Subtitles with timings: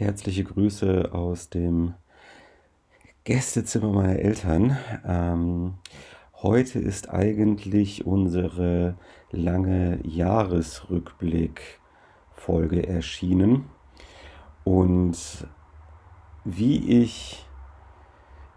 [0.00, 1.92] Herzliche Grüße aus dem
[3.24, 4.78] Gästezimmer meiner Eltern.
[5.06, 5.74] Ähm,
[6.40, 8.96] heute ist eigentlich unsere
[9.30, 13.66] lange Jahresrückblick-Folge erschienen.
[14.64, 15.46] Und
[16.46, 17.44] wie ich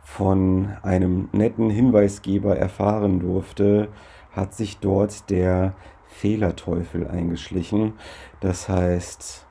[0.02, 3.90] von einem netten Hinweisgeber erfahren durfte,
[4.32, 5.76] hat sich dort der
[6.08, 7.96] Fehlerteufel eingeschlichen.
[8.40, 9.46] Das heißt,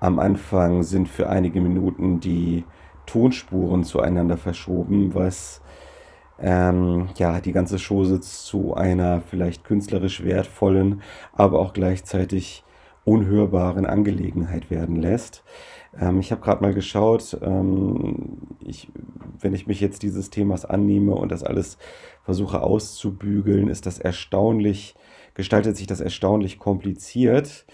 [0.00, 2.64] am Anfang sind für einige Minuten die
[3.06, 5.62] Tonspuren zueinander verschoben, was
[6.38, 11.02] ähm, ja die ganze Chose zu einer vielleicht künstlerisch wertvollen,
[11.32, 12.64] aber auch gleichzeitig
[13.04, 15.44] unhörbaren Angelegenheit werden lässt.
[15.98, 18.88] Ähm, ich habe gerade mal geschaut, ähm, ich,
[19.40, 21.78] wenn ich mich jetzt dieses Themas annehme und das alles
[22.24, 24.96] versuche auszubügeln, ist das erstaunlich,
[25.34, 27.64] gestaltet sich das erstaunlich kompliziert.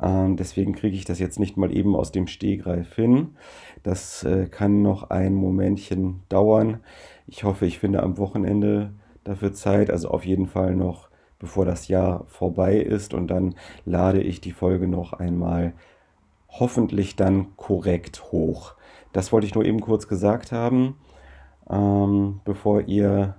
[0.00, 3.36] Ähm, deswegen kriege ich das jetzt nicht mal eben aus dem Stehgreif hin.
[3.82, 6.80] Das äh, kann noch ein Momentchen dauern.
[7.26, 8.92] Ich hoffe, ich finde am Wochenende
[9.24, 11.08] dafür Zeit, also auf jeden Fall noch
[11.38, 15.74] bevor das Jahr vorbei ist und dann lade ich die Folge noch einmal
[16.48, 18.74] hoffentlich dann korrekt hoch.
[19.12, 20.96] Das wollte ich nur eben kurz gesagt haben,
[21.68, 23.36] ähm, bevor ihr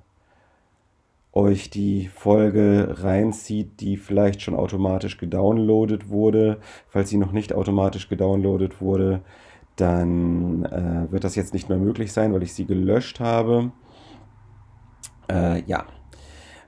[1.38, 6.60] euch die Folge reinzieht, die vielleicht schon automatisch gedownloadet wurde.
[6.88, 9.22] Falls sie noch nicht automatisch gedownloadet wurde,
[9.76, 13.72] dann äh, wird das jetzt nicht mehr möglich sein, weil ich sie gelöscht habe.
[15.32, 15.86] Äh, ja,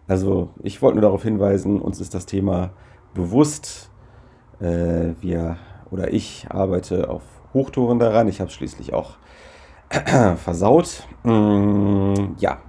[0.07, 2.71] also ich wollte nur darauf hinweisen, uns ist das Thema
[3.15, 3.89] bewusst.
[4.59, 5.57] Äh, wir
[5.89, 7.23] oder ich arbeite auf
[7.53, 8.27] Hochtouren daran.
[8.27, 9.17] Ich habe es schließlich auch
[10.35, 11.07] versaut.
[11.23, 12.59] Mm, ja,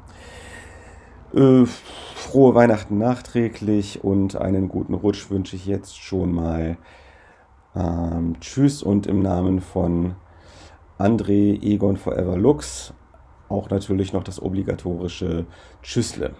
[1.35, 6.77] äh, frohe Weihnachten nachträglich und einen guten Rutsch wünsche ich jetzt schon mal.
[7.75, 10.17] Ähm, tschüss und im Namen von
[10.99, 12.93] André Egon Forever Lux
[13.49, 15.45] auch natürlich noch das obligatorische
[15.83, 16.35] Tschüssle.